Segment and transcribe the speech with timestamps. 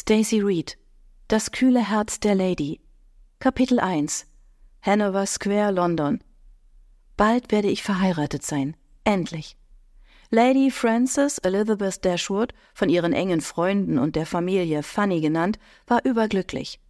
[0.00, 0.78] Stacy Reed
[1.28, 2.80] Das kühle Herz der Lady
[3.38, 4.24] Kapitel 1
[4.80, 6.24] Hanover Square, London
[7.18, 8.78] Bald werde ich verheiratet sein.
[9.04, 9.58] Endlich.
[10.30, 16.80] Lady Frances Elizabeth Dashwood, von ihren engen Freunden und der Familie Fanny genannt, war überglücklich.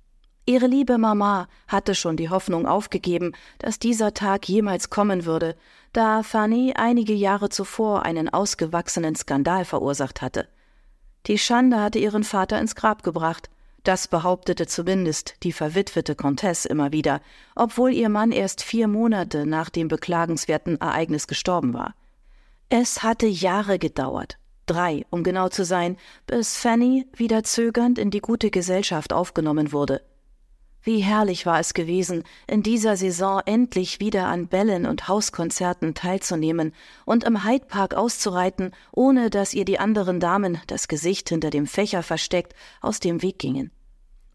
[0.47, 5.57] Ihre liebe Mama hatte schon die Hoffnung aufgegeben, dass dieser Tag jemals kommen würde,
[5.93, 10.47] da Fanny einige Jahre zuvor einen ausgewachsenen Skandal verursacht hatte.
[11.27, 13.51] Die Schande hatte ihren Vater ins Grab gebracht.
[13.85, 17.21] Das behauptete zumindest die verwitwete Comtesse immer wieder,
[17.55, 21.95] obwohl ihr Mann erst vier Monate nach dem beklagenswerten Ereignis gestorben war.
[22.69, 28.21] Es hatte Jahre gedauert, drei, um genau zu sein, bis Fanny wieder zögernd in die
[28.21, 30.03] gute Gesellschaft aufgenommen wurde.
[30.83, 36.73] Wie herrlich war es gewesen, in dieser Saison endlich wieder an Bällen und Hauskonzerten teilzunehmen
[37.05, 41.67] und im Hyde Park auszureiten, ohne dass ihr die anderen Damen, das Gesicht hinter dem
[41.67, 43.71] Fächer versteckt, aus dem Weg gingen.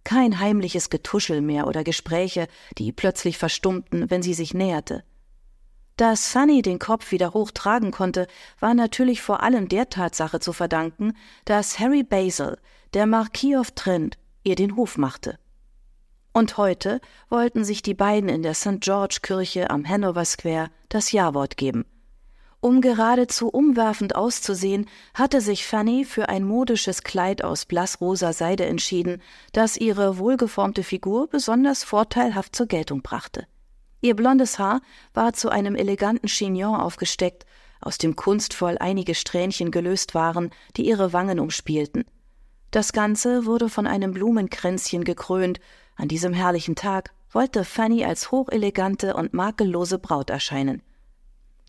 [0.04, 5.04] Kein heimliches Getuschel mehr oder Gespräche, die plötzlich verstummten, wenn sie sich näherte.
[5.98, 8.28] Dass Fanny den Kopf wieder hochtragen konnte,
[8.60, 11.14] war natürlich vor allem der Tatsache zu verdanken,
[11.46, 12.60] dass Harry Basil,
[12.94, 15.40] der Marquis of Trent, ihr den Hof machte.
[16.36, 18.82] Und heute wollten sich die beiden in der St.
[18.82, 21.86] George Kirche am Hanover Square das Jawort geben.
[22.60, 29.22] Um geradezu umwerfend auszusehen, hatte sich Fanny für ein modisches Kleid aus blassrosa Seide entschieden,
[29.54, 33.48] das ihre wohlgeformte Figur besonders vorteilhaft zur Geltung brachte.
[34.02, 34.82] Ihr blondes Haar
[35.14, 37.46] war zu einem eleganten Chignon aufgesteckt,
[37.80, 42.04] aus dem kunstvoll einige Strähnchen gelöst waren, die ihre Wangen umspielten.
[42.72, 45.62] Das Ganze wurde von einem Blumenkränzchen gekrönt,
[45.96, 50.82] an diesem herrlichen Tag wollte Fanny als hochelegante und makellose Braut erscheinen.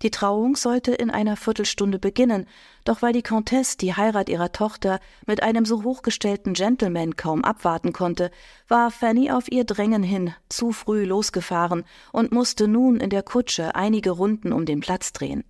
[0.03, 2.47] Die Trauung sollte in einer Viertelstunde beginnen,
[2.85, 7.95] doch weil die Comtesse die Heirat ihrer Tochter mit einem so hochgestellten Gentleman kaum abwarten
[7.95, 8.31] konnte,
[8.69, 13.75] war Fanny auf ihr Drängen hin zu früh losgefahren und musste nun in der Kutsche
[13.75, 15.45] einige Runden um den Platz drehen.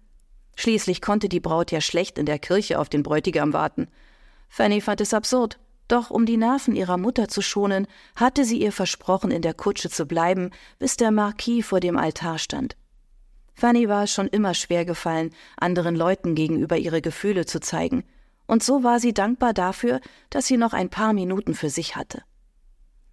[0.54, 3.88] Schließlich konnte die Braut ja schlecht in der Kirche auf den Bräutigam warten.
[4.48, 5.58] Fanny fand es absurd,
[5.88, 9.90] doch um die Nerven ihrer Mutter zu schonen, hatte sie ihr versprochen, in der Kutsche
[9.90, 12.76] zu bleiben, bis der Marquis vor dem Altar stand.
[13.54, 18.04] Fanny war es schon immer schwer gefallen, anderen Leuten gegenüber ihre Gefühle zu zeigen,
[18.46, 22.22] und so war sie dankbar dafür, dass sie noch ein paar Minuten für sich hatte.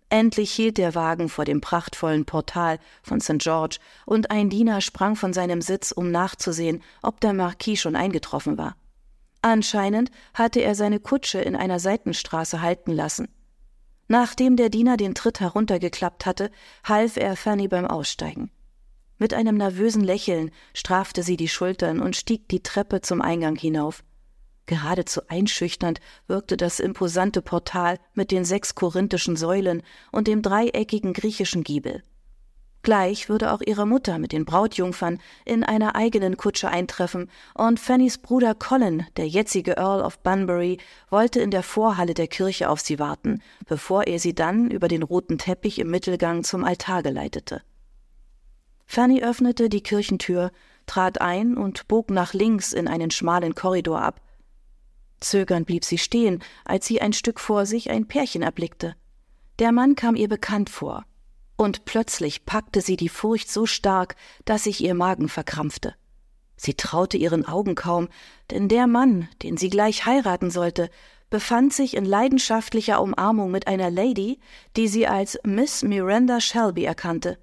[0.10, 3.40] Endlich hielt der Wagen vor dem prachtvollen Portal von St.
[3.40, 8.58] George, und ein Diener sprang von seinem Sitz, um nachzusehen, ob der Marquis schon eingetroffen
[8.58, 8.76] war.
[9.44, 13.28] Anscheinend hatte er seine Kutsche in einer Seitenstraße halten lassen.
[14.08, 16.50] Nachdem der Diener den Tritt heruntergeklappt hatte,
[16.86, 18.52] half er Fanny beim Aussteigen.
[19.18, 24.06] Mit einem nervösen Lächeln strafte sie die Schultern und stieg die Treppe zum Eingang hinauf.
[24.66, 29.84] Geradezu einschüchternd wirkte das imposante Portal mit den sechs korinthischen Säulen
[30.14, 32.02] und dem dreieckigen griechischen Giebel.
[32.84, 38.18] Gleich würde auch ihre Mutter mit den Brautjungfern in einer eigenen Kutsche eintreffen, und Fannys
[38.18, 40.78] Bruder Colin, der jetzige Earl of Bunbury,
[41.10, 45.02] wollte in der Vorhalle der Kirche auf sie warten, bevor er sie dann über den
[45.02, 47.62] roten Teppich im Mittelgang zum Altar geleitete.
[48.86, 50.52] Fanny öffnete die Kirchentür,
[50.86, 54.20] trat ein und bog nach links in einen schmalen Korridor ab.
[55.22, 58.96] Zögernd blieb sie stehen, als sie ein Stück vor sich ein Pärchen erblickte.
[59.60, 61.06] Der Mann kam ihr bekannt vor,
[61.56, 64.16] und plötzlich packte sie die Furcht so stark,
[64.46, 65.96] dass sich ihr Magen verkrampfte.
[66.56, 68.10] Sie traute ihren Augen kaum,
[68.52, 70.90] denn der Mann, den sie gleich heiraten sollte,
[71.30, 74.40] befand sich in leidenschaftlicher Umarmung mit einer Lady,
[74.78, 77.40] die sie als Miss Miranda Shelby erkannte.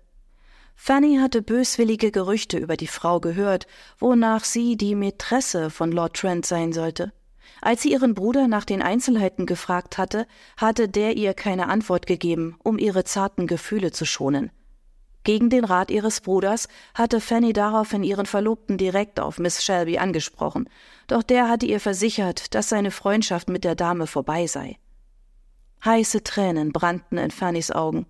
[0.77, 3.67] Fanny hatte böswillige Gerüchte über die Frau gehört,
[3.99, 7.13] wonach sie die Mätresse von Lord Trent sein sollte.
[7.61, 12.57] Als sie ihren Bruder nach den Einzelheiten gefragt hatte, hatte der ihr keine Antwort gegeben,
[12.63, 14.51] um ihre zarten Gefühle zu schonen.
[15.23, 20.69] Gegen den Rat ihres Bruders hatte Fanny daraufhin ihren Verlobten direkt auf Miss Shelby angesprochen,
[21.09, 24.79] doch der hatte ihr versichert, dass seine Freundschaft mit der Dame vorbei sei.
[25.85, 28.07] Heiße Tränen brannten in Fannys Augen.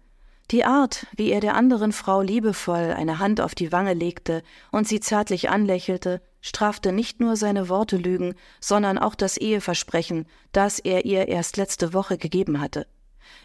[0.51, 4.43] Die Art, wie er der anderen Frau liebevoll eine Hand auf die Wange legte
[4.73, 11.05] und sie zärtlich anlächelte, strafte nicht nur seine Wortelügen, sondern auch das Eheversprechen, das er
[11.05, 12.89] ihr erst letzte Woche gegeben hatte.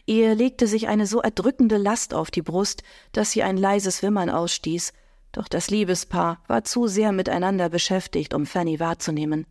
[0.07, 2.81] Ihr legte sich eine so erdrückende Last auf die Brust,
[3.12, 4.92] dass sie ein leises Wimmern ausstieß,
[5.31, 9.46] doch das Liebespaar war zu sehr miteinander beschäftigt, um Fanny wahrzunehmen.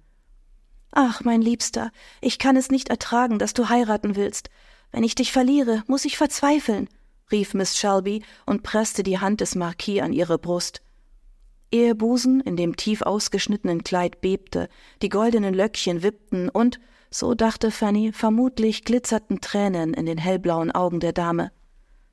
[0.91, 4.49] Ach, mein Liebster, ich kann es nicht ertragen, dass du heiraten willst.
[4.91, 6.89] Wenn ich dich verliere, muss ich verzweifeln,
[7.31, 10.83] rief Miss Shelby und presste die Hand des Marquis an ihre Brust.
[11.71, 14.69] Ihr Busen in dem tief ausgeschnittenen Kleid bebte,
[15.03, 16.79] die goldenen Löckchen wippten und,
[17.11, 21.51] So dachte Fanny, vermutlich glitzerten Tränen in den hellblauen Augen der Dame.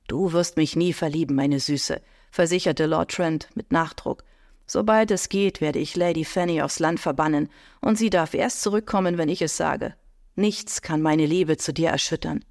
[0.08, 4.24] Du wirst mich nie verlieben, meine Süße, versicherte Lord Trent mit Nachdruck.
[4.68, 7.50] Sobald es geht, werde ich Lady Fanny aufs Land verbannen,
[7.82, 9.96] und sie darf erst zurückkommen, wenn ich es sage.
[10.36, 12.44] Nichts kann meine Liebe zu dir erschüttern.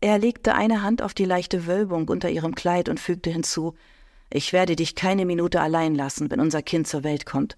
[0.00, 3.74] Er legte eine Hand auf die leichte Wölbung unter ihrem Kleid und fügte hinzu
[4.30, 7.56] Ich werde dich keine Minute allein lassen, wenn unser Kind zur Welt kommt.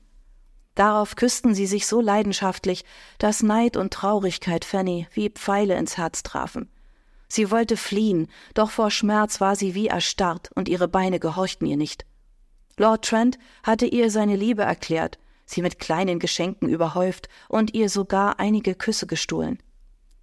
[0.77, 2.85] Darauf küssten sie sich so leidenschaftlich,
[3.19, 6.71] dass Neid und Traurigkeit Fanny wie Pfeile ins Herz trafen.
[7.29, 11.77] Sie wollte fliehen, doch vor Schmerz war sie wie erstarrt und ihre Beine gehorchten ihr
[11.77, 12.07] nicht.
[12.77, 18.39] Lord Trent hatte ihr seine Liebe erklärt, sie mit kleinen Geschenken überhäuft und ihr sogar
[18.39, 19.59] einige Küsse gestohlen.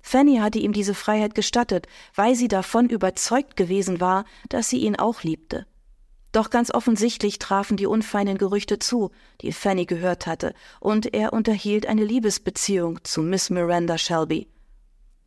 [0.05, 4.97] Fanny hatte ihm diese Freiheit gestattet, weil sie davon überzeugt gewesen war, dass sie ihn
[4.97, 5.65] auch liebte.
[6.33, 9.11] Doch ganz offensichtlich trafen die unfeinen Gerüchte zu,
[9.41, 14.49] die Fanny gehört hatte, und er unterhielt eine Liebesbeziehung zu Miss Miranda Shelby.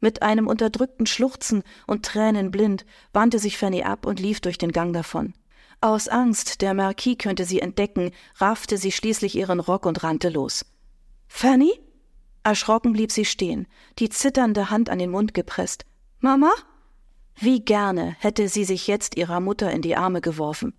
[0.01, 4.73] Mit einem unterdrückten Schluchzen und Tränen blind wandte sich Fanny ab und lief durch den
[4.73, 5.33] Gang davon.
[5.81, 10.67] Aus Angst, der Marquis könnte sie entdecken, raffte sie schließlich ihren Rock und rannte los.
[11.29, 11.73] Fanny?
[12.47, 13.67] Erschrocken blieb sie stehen,
[13.99, 15.85] die zitternde Hand an den Mund gepresst.
[16.21, 16.53] Mama?
[17.35, 20.73] Wie gerne hätte sie sich jetzt ihrer Mutter in die Arme geworfen.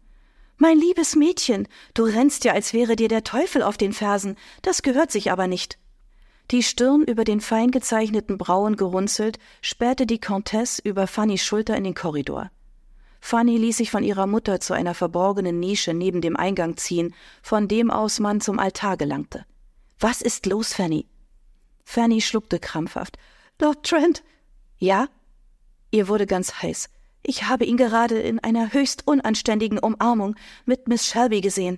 [0.56, 4.82] Mein liebes Mädchen, du rennst ja, als wäre dir der Teufel auf den Fersen, das
[4.82, 5.78] gehört sich aber nicht.
[6.52, 11.84] Die Stirn über den fein gezeichneten Brauen gerunzelt, spähte die Comtesse über Fannys Schulter in
[11.84, 12.50] den Korridor.
[13.20, 17.68] Fanny ließ sich von ihrer Mutter zu einer verborgenen Nische neben dem Eingang ziehen, von
[17.68, 19.46] dem aus man zum Altar gelangte.
[20.00, 21.08] Was ist los, Fanny?
[21.90, 23.18] Fanny schluckte krampfhaft.
[23.62, 24.22] Lord Trent.
[24.78, 25.08] Ja?
[25.90, 26.90] Ihr wurde ganz heiß.
[27.24, 30.36] Ich habe ihn gerade in einer höchst unanständigen Umarmung
[30.66, 31.78] mit Miss Shelby gesehen.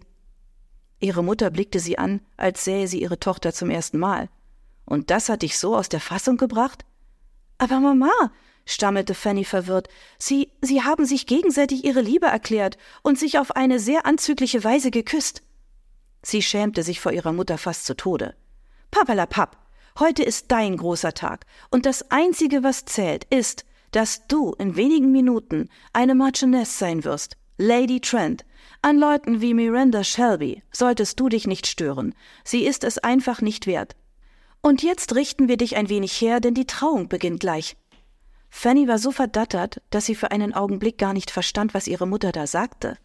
[0.99, 4.29] Ihre Mutter blickte sie an, als sähe sie ihre Tochter zum ersten Mal.
[4.83, 6.85] Und das hat dich so aus der Fassung gebracht?
[7.59, 8.31] Aber Mama,
[8.65, 13.77] stammelte Fanny verwirrt, Sie, Sie haben sich gegenseitig Ihre Liebe erklärt und sich auf eine
[13.77, 15.43] sehr anzügliche Weise geküsst.
[16.23, 18.35] Sie schämte sich vor ihrer Mutter fast zu Tode.
[18.89, 19.68] Papalapap,
[19.99, 25.11] heute ist dein großer Tag, und das Einzige, was zählt, ist, dass du in wenigen
[25.11, 28.45] Minuten eine Marchioness sein wirst, Lady Trent.
[28.81, 32.15] An Leuten wie Miranda Shelby solltest du dich nicht stören.
[32.45, 33.95] Sie ist es einfach nicht wert.
[34.61, 37.75] Und jetzt richten wir dich ein wenig her, denn die Trauung beginnt gleich.
[38.49, 42.31] Fanny war so verdattert, dass sie für einen Augenblick gar nicht verstand, was ihre Mutter
[42.31, 42.97] da sagte.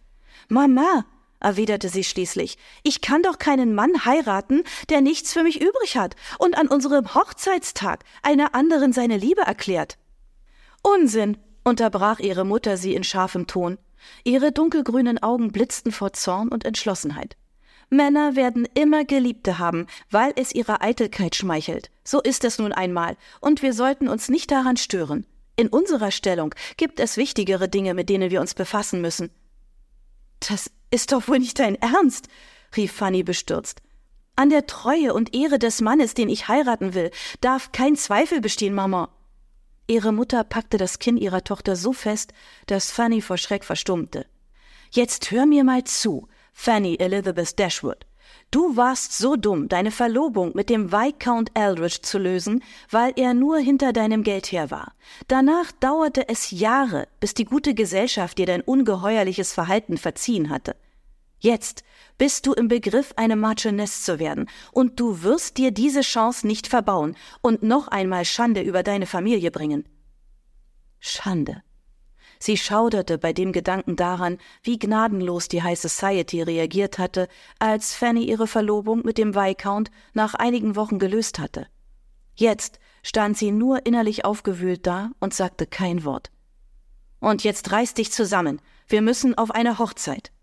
[0.49, 1.05] Mama,
[1.45, 6.17] erwiderte sie schließlich, ich kann doch keinen Mann heiraten, der nichts für mich übrig hat
[6.39, 9.99] und an unserem Hochzeitstag einer anderen seine Liebe erklärt.
[10.83, 13.79] Unsinn, unterbrach ihre Mutter sie in scharfem Ton.
[14.25, 17.37] Ihre dunkelgrünen Augen blitzten vor Zorn und Entschlossenheit.
[17.91, 21.91] Männer werden immer Geliebte haben, weil es ihrer Eitelkeit schmeichelt.
[22.03, 25.27] So ist es nun einmal, und wir sollten uns nicht daran stören.
[25.57, 29.31] In unserer Stellung gibt es wichtigere Dinge, mit denen wir uns befassen müssen.
[30.41, 32.29] Das ist doch wohl nicht dein Ernst,
[32.77, 33.83] rief Fanny bestürzt.
[34.37, 37.11] An der Treue und Ehre des Mannes, den ich heiraten will,
[37.41, 39.09] darf kein Zweifel bestehen, Mama.
[39.87, 42.33] Ihre Mutter packte das Kinn ihrer Tochter so fest,
[42.67, 44.27] dass Fanny vor Schreck verstummte.
[44.91, 48.07] Jetzt hör mir mal zu, Fanny Elizabeth Dashwood.
[48.51, 53.59] Du warst so dumm, deine Verlobung mit dem Viscount Eldridge zu lösen, weil er nur
[53.59, 54.93] hinter deinem Geld her war.
[55.27, 60.77] Danach dauerte es Jahre, bis die gute Gesellschaft dir dein ungeheuerliches Verhalten verziehen hatte.
[61.45, 61.85] Jetzt
[62.17, 66.67] bist du im Begriff, eine Marchioness zu werden, und du wirst dir diese Chance nicht
[66.67, 69.87] verbauen und noch einmal Schande über deine Familie bringen.
[71.01, 71.63] Schande.
[72.39, 78.25] Sie schauderte bei dem Gedanken daran, wie gnadenlos die High Society reagiert hatte, als Fanny
[78.25, 81.67] ihre Verlobung mit dem Viscount nach einigen Wochen gelöst hatte.
[82.37, 86.31] Jetzt stand sie nur innerlich aufgewühlt da und sagte kein Wort.
[87.21, 88.63] Und jetzt reiß dich zusammen.
[88.89, 90.34] Wir müssen auf eine Hochzeit.